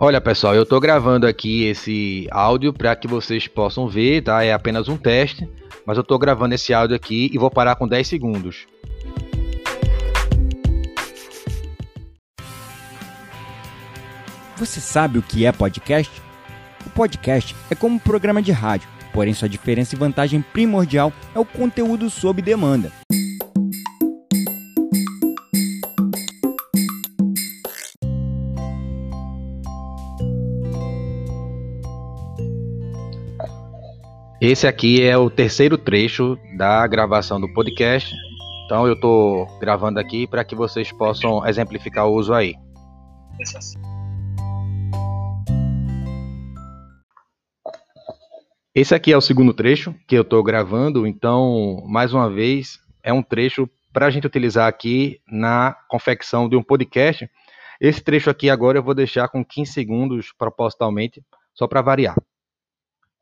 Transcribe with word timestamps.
Olha 0.00 0.20
pessoal, 0.20 0.54
eu 0.54 0.62
estou 0.62 0.78
gravando 0.78 1.26
aqui 1.26 1.64
esse 1.64 2.28
áudio 2.30 2.72
para 2.72 2.94
que 2.94 3.08
vocês 3.08 3.48
possam 3.48 3.88
ver, 3.88 4.22
tá? 4.22 4.44
É 4.44 4.52
apenas 4.52 4.86
um 4.86 4.96
teste, 4.96 5.48
mas 5.84 5.96
eu 5.96 6.02
estou 6.02 6.16
gravando 6.16 6.54
esse 6.54 6.72
áudio 6.72 6.94
aqui 6.94 7.28
e 7.32 7.36
vou 7.36 7.50
parar 7.50 7.74
com 7.74 7.88
10 7.88 8.06
segundos. 8.06 8.68
Você 14.56 14.78
sabe 14.78 15.18
o 15.18 15.22
que 15.22 15.44
é 15.44 15.50
podcast? 15.50 16.12
O 16.86 16.90
podcast 16.90 17.56
é 17.68 17.74
como 17.74 17.96
um 17.96 17.98
programa 17.98 18.40
de 18.40 18.52
rádio, 18.52 18.88
porém 19.12 19.34
sua 19.34 19.48
diferença 19.48 19.96
e 19.96 19.98
vantagem 19.98 20.40
primordial 20.52 21.12
é 21.34 21.40
o 21.40 21.44
conteúdo 21.44 22.08
sob 22.08 22.40
demanda. 22.40 22.92
Esse 34.40 34.68
aqui 34.68 35.02
é 35.02 35.18
o 35.18 35.28
terceiro 35.28 35.76
trecho 35.76 36.38
da 36.56 36.86
gravação 36.86 37.40
do 37.40 37.52
podcast. 37.52 38.14
Então 38.64 38.86
eu 38.86 38.92
estou 38.92 39.46
gravando 39.58 39.98
aqui 39.98 40.28
para 40.28 40.44
que 40.44 40.54
vocês 40.54 40.92
possam 40.92 41.44
exemplificar 41.44 42.06
o 42.06 42.14
uso 42.14 42.32
aí. 42.32 42.54
Esse 48.72 48.94
aqui 48.94 49.12
é 49.12 49.16
o 49.16 49.20
segundo 49.20 49.52
trecho 49.52 49.92
que 50.06 50.14
eu 50.14 50.22
estou 50.22 50.40
gravando, 50.44 51.04
então, 51.04 51.82
mais 51.88 52.14
uma 52.14 52.30
vez, 52.30 52.78
é 53.02 53.12
um 53.12 53.24
trecho 53.24 53.68
para 53.92 54.06
a 54.06 54.10
gente 54.10 54.28
utilizar 54.28 54.68
aqui 54.68 55.20
na 55.28 55.76
confecção 55.88 56.48
de 56.48 56.54
um 56.54 56.62
podcast. 56.62 57.28
Esse 57.80 58.00
trecho 58.00 58.30
aqui 58.30 58.48
agora 58.48 58.78
eu 58.78 58.84
vou 58.84 58.94
deixar 58.94 59.26
com 59.28 59.44
15 59.44 59.72
segundos 59.72 60.32
propositalmente, 60.38 61.24
só 61.54 61.66
para 61.66 61.82
variar. 61.82 62.14